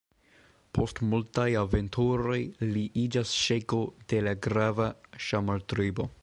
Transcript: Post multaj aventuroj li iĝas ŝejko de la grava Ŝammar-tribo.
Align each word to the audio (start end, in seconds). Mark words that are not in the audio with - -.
Post 0.77 1.01
multaj 1.09 1.45
aventuroj 1.63 2.39
li 2.71 2.85
iĝas 3.03 3.35
ŝejko 3.43 3.83
de 4.15 4.23
la 4.29 4.35
grava 4.49 4.89
Ŝammar-tribo. 5.29 6.13